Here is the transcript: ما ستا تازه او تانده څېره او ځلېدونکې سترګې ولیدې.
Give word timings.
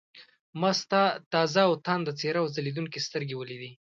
ما 0.61 0.71
ستا 0.81 1.03
تازه 1.33 1.61
او 1.67 1.73
تانده 1.85 2.11
څېره 2.19 2.39
او 2.43 2.47
ځلېدونکې 2.55 2.99
سترګې 3.07 3.35
ولیدې. 3.37 3.71